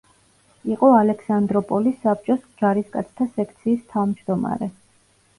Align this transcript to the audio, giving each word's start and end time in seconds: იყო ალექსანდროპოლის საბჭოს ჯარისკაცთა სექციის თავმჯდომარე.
იყო 0.75 0.87
ალექსანდროპოლის 0.99 1.99
საბჭოს 2.05 2.47
ჯარისკაცთა 2.61 3.27
სექციის 3.35 3.83
თავმჯდომარე. 3.97 4.71